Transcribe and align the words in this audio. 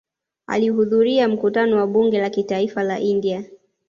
Alihudhuria 0.47 1.27
mkutano 1.27 1.77
wa 1.77 1.87
Bunge 1.87 2.19
la 2.19 2.29
Kitaifa 2.29 2.83
la 2.83 2.99
India 2.99 3.43